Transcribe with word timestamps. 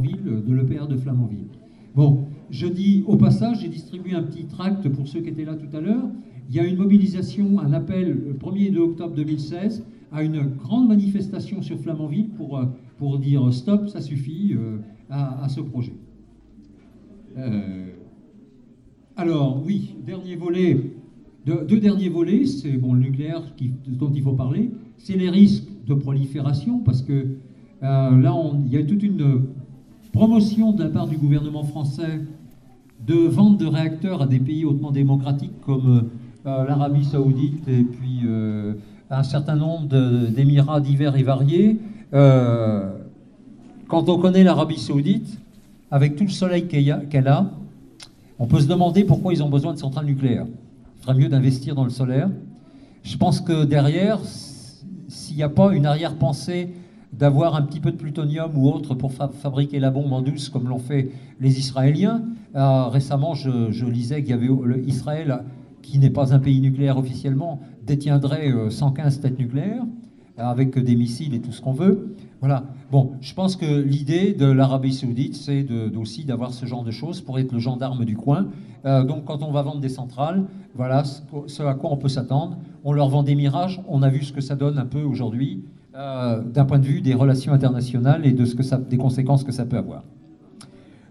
De 0.00 0.54
l'EPR 0.54 0.86
de 0.88 0.96
Flamanville. 0.96 1.48
Bon, 1.94 2.24
je 2.50 2.66
dis 2.66 3.04
au 3.06 3.16
passage, 3.16 3.60
j'ai 3.60 3.68
distribué 3.68 4.14
un 4.14 4.22
petit 4.22 4.44
tract 4.44 4.88
pour 4.88 5.06
ceux 5.06 5.20
qui 5.20 5.28
étaient 5.28 5.44
là 5.44 5.56
tout 5.56 5.76
à 5.76 5.80
l'heure. 5.80 6.08
Il 6.48 6.56
y 6.56 6.60
a 6.60 6.64
une 6.64 6.78
mobilisation, 6.78 7.58
un 7.60 7.74
appel 7.74 8.08
le 8.08 8.32
1er 8.32 8.68
et 8.68 8.70
2 8.70 8.80
octobre 8.80 9.14
2016 9.14 9.84
à 10.10 10.22
une 10.22 10.40
grande 10.40 10.88
manifestation 10.88 11.60
sur 11.60 11.78
Flamanville 11.78 12.30
pour, 12.30 12.56
euh, 12.56 12.64
pour 12.96 13.18
dire 13.18 13.52
stop, 13.52 13.88
ça 13.88 14.00
suffit 14.00 14.54
euh, 14.54 14.78
à, 15.10 15.48
ce 15.50 15.60
projet. 15.60 15.92
Euh, 17.36 17.90
alors, 19.16 19.62
oui, 19.64 19.96
dernier 20.06 20.36
volet, 20.36 20.80
deux, 21.44 21.78
derniers 21.78 22.08
volets, 22.08 22.46
c'est 22.46 22.72
bon, 22.72 22.94
le 22.94 23.00
nucléaire 23.00 23.42
dont 23.86 24.10
il 24.14 24.22
faut 24.22 24.32
parler, 24.32 24.70
c'est 24.96 25.16
les 25.16 25.28
risques 25.28 25.68
de 25.86 25.92
prolifération, 25.92 26.78
parce 26.78 27.02
que 27.02 27.26
là, 27.82 28.34
il 28.64 28.72
y 28.72 28.76
a 28.78 28.82
toute 28.82 29.02
une 29.02 29.44
promotion 30.12 30.72
de 30.72 30.84
la 30.84 30.90
part 30.90 31.06
du 31.06 31.16
gouvernement 31.16 31.64
français 31.64 32.20
de 33.06 33.14
vente 33.14 33.58
de 33.58 33.66
réacteurs 33.66 34.22
à 34.22 34.26
des 34.26 34.38
pays 34.38 34.64
hautement 34.64 34.90
démocratiques 34.90 35.60
comme 35.64 36.10
euh, 36.46 36.64
l'Arabie 36.66 37.04
saoudite 37.04 37.66
et 37.68 37.82
puis 37.82 38.20
euh, 38.24 38.74
un 39.10 39.22
certain 39.22 39.56
nombre 39.56 39.86
d'émirats 40.28 40.80
divers 40.80 41.16
et 41.16 41.22
variés. 41.22 41.78
Euh, 42.12 42.90
quand 43.88 44.08
on 44.08 44.18
connaît 44.18 44.44
l'Arabie 44.44 44.78
saoudite, 44.78 45.38
avec 45.90 46.16
tout 46.16 46.24
le 46.24 46.30
soleil 46.30 46.66
qu'elle 46.66 47.28
a, 47.28 47.50
on 48.38 48.46
peut 48.46 48.60
se 48.60 48.68
demander 48.68 49.04
pourquoi 49.04 49.32
ils 49.32 49.42
ont 49.42 49.48
besoin 49.48 49.74
de 49.74 49.78
centrales 49.78 50.06
nucléaires. 50.06 50.46
Il 50.98 51.02
ferait 51.02 51.14
mieux 51.14 51.28
d'investir 51.28 51.74
dans 51.74 51.84
le 51.84 51.90
solaire. 51.90 52.30
Je 53.02 53.16
pense 53.16 53.40
que 53.40 53.64
derrière, 53.64 54.20
s'il 55.08 55.36
n'y 55.36 55.42
a 55.42 55.48
pas 55.48 55.74
une 55.74 55.86
arrière-pensée 55.86 56.70
d'avoir 57.12 57.56
un 57.56 57.62
petit 57.62 57.80
peu 57.80 57.90
de 57.90 57.96
plutonium 57.96 58.50
ou 58.56 58.68
autre 58.68 58.94
pour 58.94 59.12
fabriquer 59.12 59.80
la 59.80 59.90
bombe 59.90 60.12
en 60.12 60.22
douce 60.22 60.48
comme 60.48 60.68
l'ont 60.68 60.78
fait 60.78 61.10
les 61.40 61.58
Israéliens. 61.58 62.22
récemment, 62.54 63.34
je, 63.34 63.84
lisais 63.84 64.22
qu'il 64.22 64.30
y 64.30 64.34
avait 64.34 64.48
Israël 64.86 65.44
qui 65.82 65.98
n'est 65.98 66.10
pas 66.10 66.34
un 66.34 66.38
pays 66.38 66.60
nucléaire 66.60 66.98
officiellement, 66.98 67.60
détiendrait 67.84 68.52
115 68.68 69.18
euh, 69.18 69.22
têtes 69.22 69.38
nucléaires, 69.38 69.84
avec 70.36 70.78
des 70.78 70.94
missiles 70.94 71.34
et 71.34 71.40
tout 71.40 71.52
ce 71.52 71.60
qu'on 71.60 71.72
veut. 71.72 72.14
Voilà. 72.40 72.64
Bon, 72.90 73.12
je 73.20 73.34
pense 73.34 73.56
que 73.56 73.80
l'idée 73.80 74.32
de 74.32 74.46
l'Arabie 74.46 74.94
saoudite, 74.94 75.34
c'est 75.34 75.66
aussi 75.96 76.24
d'avoir 76.24 76.54
ce 76.54 76.64
genre 76.64 76.84
de 76.84 76.90
choses 76.90 77.20
pour 77.20 77.38
être 77.38 77.52
le 77.52 77.58
gendarme 77.58 78.04
du 78.04 78.16
coin. 78.16 78.46
Euh, 78.86 79.04
donc 79.04 79.24
quand 79.26 79.42
on 79.42 79.50
va 79.50 79.62
vendre 79.62 79.80
des 79.80 79.90
centrales, 79.90 80.44
voilà 80.74 81.04
ce 81.04 81.62
à 81.62 81.74
quoi 81.74 81.92
on 81.92 81.96
peut 81.96 82.08
s'attendre. 82.08 82.56
On 82.84 82.92
leur 82.92 83.08
vend 83.08 83.22
des 83.22 83.34
mirages, 83.34 83.82
on 83.88 84.02
a 84.02 84.08
vu 84.08 84.22
ce 84.22 84.32
que 84.32 84.40
ça 84.40 84.56
donne 84.56 84.78
un 84.78 84.86
peu 84.86 85.02
aujourd'hui, 85.02 85.64
euh, 85.92 86.40
d'un 86.40 86.64
point 86.66 86.78
de 86.78 86.86
vue 86.86 87.00
des 87.00 87.14
relations 87.14 87.52
internationales 87.52 88.24
et 88.24 88.30
de 88.30 88.44
ce 88.44 88.54
que 88.54 88.76
des 88.88 88.96
conséquences 88.96 89.42
que 89.42 89.50
ça 89.50 89.64
peut 89.64 89.76
avoir. 89.76 90.04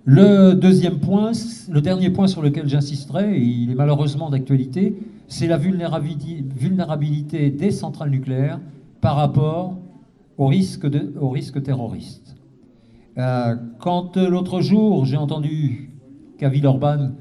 Le 0.06 0.54
deuxième 0.54 1.00
point, 1.00 1.34
le 1.70 1.82
dernier 1.82 2.10
point 2.12 2.28
sur 2.28 2.42
lequel 2.42 2.70
j'insisterai, 2.70 3.38
et 3.38 3.44
il 3.44 3.72
est 3.72 3.76
malheureusement 3.76 4.30
d'actualité, 4.30 4.96
c'est 5.28 5.48
la 5.48 5.58
vulnérabilité 5.58 7.50
des 7.50 7.72
centrales 7.72 8.10
nucléaires 8.10 8.62
par 9.02 9.18
rapport 9.18 9.78
au 10.38 10.48
risque, 10.48 10.88
au 11.20 11.30
risque 11.30 11.62
terroriste. 11.62 12.38
Euh, 13.18 13.58
quand 13.80 14.16
l'autre 14.16 14.62
jour, 14.62 15.04
j'ai 15.04 15.18
entendu 15.18 15.92
qu'à 16.38 16.48
Villeurbanne, 16.48 17.16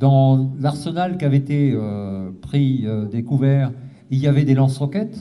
dans 0.00 0.52
l'arsenal 0.58 1.18
qui 1.18 1.26
avait 1.26 1.36
été 1.36 1.74
euh, 1.74 2.30
pris, 2.40 2.86
découvert, 3.12 3.72
il 4.10 4.20
y 4.20 4.26
avait 4.26 4.44
des 4.44 4.54
lance-roquettes. 4.54 5.20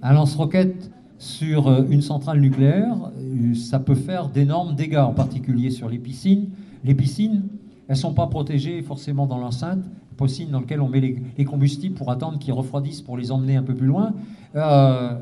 Un 0.00 0.12
lance-roquette 0.12 0.92
sur 1.18 1.66
euh, 1.66 1.84
une 1.90 2.00
centrale 2.00 2.40
nucléaire, 2.40 2.96
euh, 3.18 3.54
ça 3.54 3.80
peut 3.80 3.96
faire 3.96 4.28
d'énormes 4.28 4.74
dégâts, 4.74 4.98
en 4.98 5.12
particulier 5.12 5.70
sur 5.70 5.88
les 5.88 5.98
piscines. 5.98 6.48
Les 6.84 6.94
piscines, 6.94 7.42
elles 7.88 7.96
ne 7.96 8.00
sont 8.00 8.14
pas 8.14 8.28
protégées 8.28 8.80
forcément 8.82 9.26
dans 9.26 9.38
l'enceinte, 9.38 9.84
piscine 10.16 10.50
dans 10.50 10.60
lequel 10.60 10.80
on 10.80 10.88
met 10.88 11.00
les, 11.36 11.44
combustibles 11.44 11.94
pour 11.94 12.10
attendre 12.10 12.38
qu'ils 12.38 12.52
refroidissent 12.52 13.02
pour 13.02 13.16
les 13.16 13.32
emmener 13.32 13.56
un 13.56 13.62
peu 13.62 13.74
plus 13.74 13.86
loin. 13.86 14.14
Euh, 14.54 15.14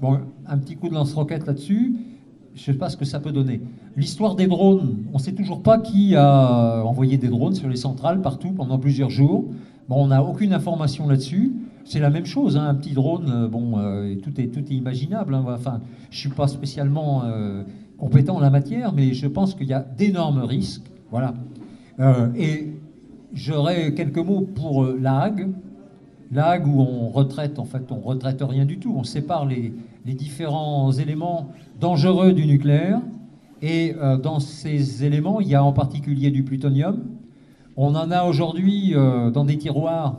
bon, 0.00 0.18
un 0.46 0.58
petit 0.58 0.76
coup 0.76 0.88
de 0.88 0.94
lance-roquette 0.94 1.46
là-dessus, 1.46 1.94
je 2.54 2.60
ne 2.60 2.64
sais 2.64 2.78
pas 2.78 2.88
ce 2.88 2.96
que 2.96 3.04
ça 3.04 3.20
peut 3.20 3.32
donner. 3.32 3.60
L'histoire 3.96 4.34
des 4.34 4.46
drones, 4.46 5.04
on 5.12 5.18
ne 5.18 5.22
sait 5.22 5.32
toujours 5.32 5.62
pas 5.62 5.78
qui 5.78 6.14
a 6.16 6.84
envoyé 6.84 7.16
des 7.16 7.28
drones 7.28 7.54
sur 7.54 7.68
les 7.68 7.76
centrales 7.76 8.20
partout 8.22 8.50
pendant 8.52 8.78
plusieurs 8.78 9.10
jours. 9.10 9.44
Bon, 9.88 10.04
on 10.04 10.08
n'a 10.08 10.22
aucune 10.22 10.52
information 10.52 11.08
là-dessus 11.08 11.52
c'est 11.84 12.00
la 12.00 12.10
même 12.10 12.26
chose. 12.26 12.56
Hein, 12.56 12.66
un 12.68 12.74
petit 12.74 12.92
drone, 12.94 13.30
euh, 13.30 13.48
bon, 13.48 13.78
euh, 13.78 14.14
tout, 14.16 14.40
est, 14.40 14.48
tout 14.48 14.60
est 14.60 14.74
imaginable. 14.74 15.34
Hein, 15.34 15.44
enfin, 15.48 15.80
je 16.10 16.18
suis 16.18 16.30
pas 16.30 16.48
spécialement 16.48 17.24
euh, 17.24 17.62
compétent 17.98 18.36
en 18.36 18.40
la 18.40 18.50
matière, 18.50 18.92
mais 18.92 19.12
je 19.12 19.26
pense 19.26 19.54
qu'il 19.54 19.68
y 19.68 19.72
a 19.72 19.80
d'énormes 19.80 20.42
risques. 20.42 20.90
Voilà. 21.10 21.34
et 22.36 22.72
j'aurais 23.34 23.94
quelques 23.94 24.18
mots 24.18 24.40
pour 24.40 24.84
la 24.84 25.20
Hague. 25.20 25.50
La 26.32 26.48
Hague 26.48 26.66
où 26.66 26.80
on 26.80 27.08
retraite, 27.08 27.60
en 27.60 27.64
fait, 27.64 27.92
on 27.92 28.00
retraite 28.00 28.42
rien 28.42 28.64
du 28.64 28.78
tout. 28.78 28.92
On 28.96 29.04
sépare 29.04 29.46
les, 29.46 29.72
les 30.04 30.14
différents 30.14 30.90
éléments 30.90 31.50
dangereux 31.78 32.32
du 32.32 32.46
nucléaire. 32.46 33.00
Et 33.62 33.94
dans 34.24 34.40
ces 34.40 35.04
éléments, 35.04 35.40
il 35.40 35.46
y 35.46 35.54
a 35.54 35.62
en 35.62 35.72
particulier 35.72 36.32
du 36.32 36.42
plutonium. 36.42 37.04
On 37.76 37.94
en 37.94 38.10
a 38.10 38.24
aujourd'hui 38.24 38.94
dans 39.32 39.44
des 39.44 39.56
tiroirs 39.56 40.16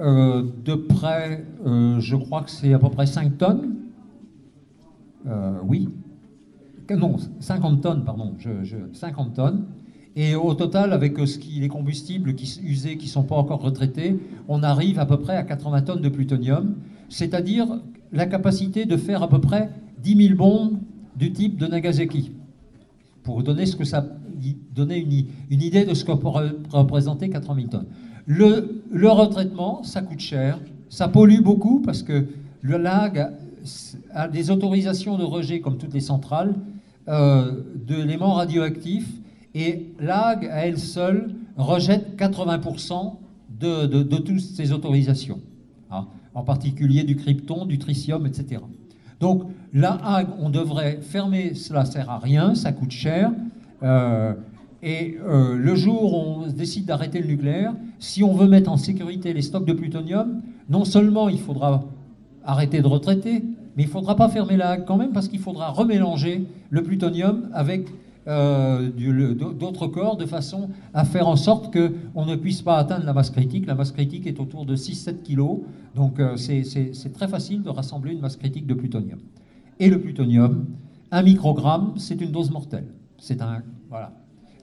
euh, 0.00 0.42
de 0.64 0.74
près, 0.74 1.44
euh, 1.66 2.00
je 2.00 2.16
crois 2.16 2.42
que 2.42 2.50
c'est 2.50 2.72
à 2.72 2.78
peu 2.78 2.90
près 2.90 3.06
5 3.06 3.38
tonnes. 3.38 3.76
Euh, 5.26 5.58
oui. 5.64 5.88
Non, 6.90 7.16
50 7.40 7.80
tonnes, 7.80 8.04
pardon. 8.04 8.34
Je, 8.38 8.76
50 8.92 9.34
tonnes. 9.34 9.64
Et 10.16 10.34
au 10.34 10.54
total, 10.54 10.92
avec 10.92 11.18
ce 11.18 11.38
qui, 11.38 11.60
les 11.60 11.68
combustibles 11.68 12.34
qui, 12.34 12.60
usés 12.62 12.96
qui 12.96 13.06
ne 13.06 13.10
sont 13.10 13.22
pas 13.24 13.36
encore 13.36 13.62
retraités, 13.62 14.18
on 14.48 14.62
arrive 14.62 14.98
à 14.98 15.06
peu 15.06 15.18
près 15.18 15.36
à 15.36 15.42
80 15.42 15.82
tonnes 15.82 16.02
de 16.02 16.08
plutonium, 16.08 16.74
c'est-à-dire 17.08 17.80
la 18.12 18.26
capacité 18.26 18.84
de 18.84 18.96
faire 18.96 19.22
à 19.22 19.28
peu 19.28 19.40
près 19.40 19.70
10 20.02 20.28
000 20.28 20.36
bombes 20.36 20.78
du 21.16 21.32
type 21.32 21.56
de 21.56 21.66
Nagasaki. 21.66 22.32
Pour 23.22 23.42
donner, 23.42 23.66
ce 23.66 23.74
que 23.74 23.84
ça, 23.84 24.06
donner 24.74 24.98
une, 24.98 25.62
idée 25.62 25.84
de 25.84 25.94
ce 25.94 26.04
que 26.04 26.12
pourrait 26.12 26.52
représenter 26.70 27.28
80 27.28 27.54
000 27.56 27.68
tonnes. 27.68 27.86
Le, 28.26 29.08
retraitement, 29.08 29.82
ça 29.82 30.02
coûte 30.02 30.20
cher, 30.20 30.58
ça 30.88 31.08
pollue 31.08 31.40
beaucoup 31.40 31.80
parce 31.80 32.02
que 32.02 32.26
le 32.62 32.78
lag 32.78 33.32
a 34.12 34.28
des 34.28 34.50
autorisations 34.50 35.18
de 35.18 35.24
rejet, 35.24 35.60
comme 35.60 35.78
toutes 35.78 35.94
les 35.94 36.00
centrales, 36.00 36.54
euh, 37.08 37.62
d'éléments 37.74 38.34
radioactifs, 38.34 39.10
et 39.54 39.92
l'AG, 40.00 40.46
à 40.46 40.66
elle 40.66 40.78
seule, 40.78 41.34
rejette 41.56 42.18
80% 42.18 43.14
de, 43.60 43.86
de, 43.86 44.16
toutes 44.16 44.40
ces 44.40 44.72
autorisations, 44.72 45.40
hein, 45.90 46.06
en 46.34 46.42
particulier 46.42 47.04
du 47.04 47.16
krypton, 47.16 47.66
du 47.66 47.78
tritium, 47.78 48.26
etc. 48.26 48.60
Donc 49.20 49.44
la 49.72 49.92
Hague, 50.04 50.28
on 50.40 50.50
devrait 50.50 50.98
fermer, 51.00 51.54
cela 51.54 51.84
sert 51.84 52.10
à 52.10 52.18
rien, 52.18 52.54
ça 52.54 52.72
coûte 52.72 52.90
cher. 52.90 53.32
Euh, 53.84 54.32
et 54.82 55.16
euh, 55.22 55.56
le 55.56 55.74
jour 55.74 56.14
où 56.14 56.44
on 56.44 56.46
décide 56.48 56.86
d'arrêter 56.86 57.20
le 57.20 57.26
nucléaire, 57.26 57.74
si 57.98 58.22
on 58.22 58.34
veut 58.34 58.48
mettre 58.48 58.70
en 58.70 58.76
sécurité 58.76 59.32
les 59.32 59.42
stocks 59.42 59.66
de 59.66 59.72
plutonium, 59.72 60.40
non 60.68 60.84
seulement 60.84 61.28
il 61.28 61.38
faudra 61.38 61.84
arrêter 62.44 62.82
de 62.82 62.86
retraiter, 62.86 63.44
mais 63.76 63.84
il 63.84 63.86
ne 63.86 63.90
faudra 63.92 64.16
pas 64.16 64.28
fermer 64.28 64.56
la 64.56 64.76
quand 64.76 64.96
même 64.96 65.12
parce 65.12 65.28
qu'il 65.28 65.38
faudra 65.38 65.70
remélanger 65.70 66.46
le 66.70 66.82
plutonium 66.82 67.48
avec 67.52 67.88
euh, 68.26 68.90
d'autres 69.58 69.86
corps 69.86 70.16
de 70.16 70.26
façon 70.26 70.70
à 70.94 71.04
faire 71.04 71.28
en 71.28 71.36
sorte 71.36 71.74
qu'on 71.74 72.24
ne 72.24 72.36
puisse 72.36 72.62
pas 72.62 72.76
atteindre 72.78 73.04
la 73.04 73.12
masse 73.12 73.30
critique. 73.30 73.66
La 73.66 73.74
masse 73.74 73.92
critique 73.92 74.26
est 74.26 74.40
autour 74.40 74.66
de 74.66 74.76
6-7 74.76 75.22
kg, 75.22 75.62
donc 75.94 76.20
c'est 76.36 77.12
très 77.12 77.28
facile 77.28 77.62
de 77.62 77.70
rassembler 77.70 78.12
une 78.12 78.20
masse 78.20 78.36
critique 78.36 78.66
de 78.66 78.74
plutonium. 78.74 79.18
Et 79.80 79.88
le 79.88 80.00
plutonium, 80.00 80.66
un 81.10 81.22
microgramme, 81.22 81.94
c'est 81.96 82.20
une 82.20 82.30
dose 82.30 82.50
mortelle. 82.50 82.86
C'est 83.18 83.40
un. 83.40 83.62
Voilà. 83.94 84.10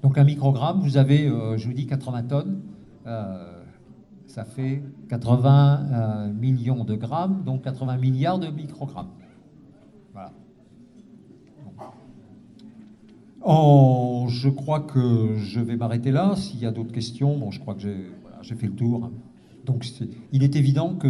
Donc 0.03 0.17
un 0.17 0.25
microgramme, 0.25 0.81
vous 0.81 0.97
avez, 0.97 1.25
euh, 1.25 1.57
je 1.57 1.65
vous 1.65 1.73
dis, 1.73 1.87
80 1.87 2.23
tonnes. 2.23 2.59
Euh, 3.07 3.63
ça 4.27 4.43
fait 4.43 4.83
80 5.07 5.85
euh, 5.93 6.33
millions 6.33 6.83
de 6.83 6.95
grammes, 6.95 7.41
donc 7.45 7.63
80 7.63 7.95
milliards 7.95 8.39
de 8.39 8.47
microgrammes. 8.47 9.07
Voilà. 10.11 10.33
Je 14.27 14.49
crois 14.49 14.81
que 14.81 15.35
je 15.37 15.61
vais 15.61 15.77
m'arrêter 15.77 16.11
là. 16.11 16.35
S'il 16.35 16.59
y 16.59 16.65
a 16.65 16.71
d'autres 16.71 16.91
questions, 16.91 17.37
bon, 17.37 17.51
je 17.51 17.61
crois 17.61 17.75
que 17.75 17.87
j'ai 18.41 18.55
fait 18.55 18.67
le 18.67 18.75
tour. 18.75 19.11
Donc 19.65 19.85
il 20.33 20.43
est 20.43 20.57
évident 20.57 20.95
que 20.95 21.07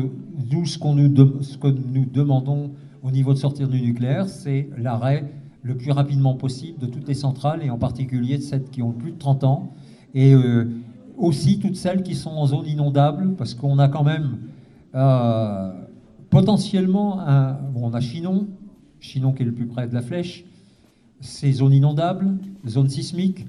nous, 0.51 0.67
ce, 0.67 0.77
nous, 0.77 1.41
ce 1.41 1.57
que 1.57 1.69
nous 1.69 2.05
demandons 2.05 2.69
au 3.01 3.09
niveau 3.09 3.33
de 3.33 3.39
sortir 3.39 3.67
du 3.67 3.81
nucléaire, 3.81 4.29
c'est 4.29 4.69
l'arrêt 4.77 5.31
le 5.63 5.75
plus 5.75 5.91
rapidement 5.91 6.35
possible 6.35 6.79
de 6.79 6.87
toutes 6.87 7.07
les 7.07 7.13
centrales, 7.13 7.63
et 7.63 7.69
en 7.69 7.77
particulier 7.77 8.37
de 8.37 8.43
celles 8.43 8.63
qui 8.63 8.81
ont 8.81 8.91
plus 8.91 9.11
de 9.11 9.17
30 9.17 9.43
ans, 9.43 9.73
et 10.13 10.33
euh, 10.33 10.69
aussi 11.17 11.59
toutes 11.59 11.75
celles 11.75 12.03
qui 12.03 12.15
sont 12.15 12.31
en 12.31 12.47
zone 12.47 12.67
inondable, 12.67 13.35
parce 13.35 13.53
qu'on 13.53 13.79
a 13.79 13.87
quand 13.87 14.03
même 14.03 14.39
euh, 14.95 15.71
potentiellement 16.29 17.19
un... 17.19 17.53
Bon, 17.53 17.89
on 17.89 17.93
a 17.93 17.99
Chinon, 17.99 18.47
Chinon 18.99 19.33
qui 19.33 19.43
est 19.43 19.45
le 19.45 19.53
plus 19.53 19.67
près 19.67 19.87
de 19.87 19.93
la 19.93 20.01
flèche, 20.01 20.45
c'est 21.19 21.51
zone 21.51 21.73
inondable, 21.73 22.37
zone 22.67 22.89
sismique, 22.89 23.45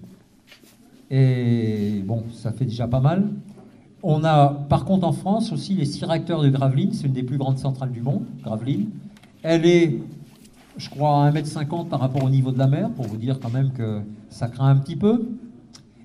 et 1.11 2.03
bon, 2.07 2.25
ça 2.33 2.53
fait 2.53 2.65
déjà 2.65 2.89
pas 2.89 3.01
mal. 3.01 3.29
On 4.03 4.25
a 4.25 4.49
par 4.49 4.85
contre 4.87 5.07
en 5.07 5.13
France 5.13 5.53
aussi 5.53 5.75
les 5.75 5.85
six 5.85 6.05
réacteurs 6.05 6.43
de 6.43 6.49
Gravelines, 6.49 6.93
c'est 6.93 7.07
une 7.07 7.13
des 7.13 7.23
plus 7.23 7.37
grandes 7.37 7.59
centrales 7.59 7.93
du 7.93 8.01
monde, 8.01 8.25
Gravelines. 8.43 8.89
Elle 9.43 9.67
est, 9.67 9.99
je 10.77 10.89
crois, 10.89 11.27
à 11.27 11.31
1m50 11.31 11.89
par 11.89 12.01
rapport 12.01 12.25
au 12.25 12.31
niveau 12.31 12.51
de 12.51 12.59
la 12.59 12.67
mer, 12.67 12.91
pour 12.91 13.07
vous 13.07 13.17
dire 13.17 13.39
quand 13.41 13.53
même 13.53 13.73
que 13.73 14.01
ça 14.29 14.49
craint 14.49 14.69
un 14.69 14.77
petit 14.77 14.97
peu. 14.97 15.29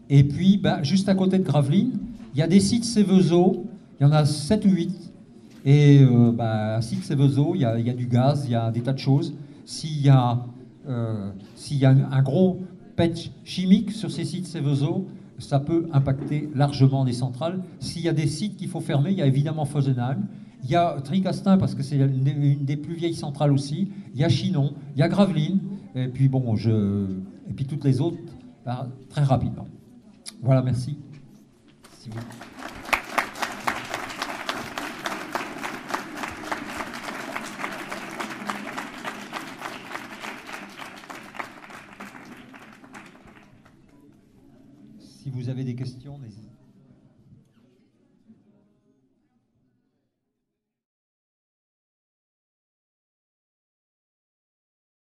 Et 0.10 0.24
puis, 0.24 0.58
bah, 0.58 0.84
juste 0.84 1.10
à 1.10 1.16
côté 1.16 1.38
de 1.38 1.44
Gravelines, 1.44 2.00
il 2.34 2.40
y 2.40 2.44
a 2.44 2.48
des 2.48 2.60
sites 2.60 2.86
Céveso, 2.86 3.66
il 4.00 4.04
y 4.04 4.06
en 4.06 4.12
a 4.12 4.26
7 4.26 4.66
ou 4.66 4.70
8. 4.70 5.08
Et 5.66 6.02
euh, 6.02 6.32
à 6.40 6.82
site 6.82 7.04
Céveso, 7.04 7.54
il 7.56 7.62
y, 7.62 7.66
a, 7.66 7.76
du 7.76 8.08
gaz, 8.08 8.46
il 8.46 8.52
y 8.52 8.56
a 8.56 8.72
des 8.72 8.82
tas 8.82 8.94
de 8.94 9.00
choses. 9.00 9.34
S'il 9.66 10.02
y 10.02 10.10
a, 10.10 10.46
euh, 10.88 11.32
y 11.72 11.86
a 11.86 11.90
un 11.90 12.22
gros 12.22 12.60
patch 12.96 13.32
chimique 13.44 13.92
sur 13.92 14.10
ces 14.10 14.24
sites 14.24 14.48
Céveso, 14.48 15.08
ça 15.40 15.60
peut 15.60 15.88
impacter 15.92 16.50
largement 16.56 17.04
des 17.06 17.14
centrales. 17.14 17.62
S'il 17.80 18.02
y 18.02 18.08
a 18.10 18.14
des 18.14 18.28
sites 18.28 18.56
qu'il 18.56 18.70
faut 18.70 18.80
fermer, 18.80 19.12
il 19.12 19.18
y 19.18 19.22
a 19.22 19.28
évidemment 19.28 19.66
Fosenheim, 19.66 20.20
il 20.68 20.72
y 20.72 20.76
a 20.76 21.00
Tricastin 21.02 21.58
parce 21.58 21.76
que 21.76 21.82
c'est 21.82 21.96
une 21.96 22.66
des 22.66 22.76
plus 22.76 22.96
vieilles 22.96 23.16
centrales 23.16 23.54
aussi, 23.54 23.90
il 24.14 24.20
y 24.20 24.26
a 24.26 24.30
Chinon, 24.30 24.74
il 24.96 25.00
y 25.00 25.02
a 25.02 25.08
Gravelines, 25.08 25.62
et 25.96 26.10
puis 26.10 26.28
bon, 26.28 26.58
je, 26.58 27.08
et 27.50 27.54
puis 27.54 27.66
toutes 27.66 27.86
les 27.86 28.02
autres, 28.02 28.18
bah, 28.66 28.90
très 29.10 29.24
rapidement. 29.24 29.66
Voilà, 30.42 30.62
merci. 30.62 30.98
Vous... 32.10 32.20
Si 45.00 45.30
vous 45.30 45.50
avez 45.50 45.64
des 45.64 45.76
questions, 45.76 46.18
n'hésitez 46.20 46.48
pas. 46.48 46.67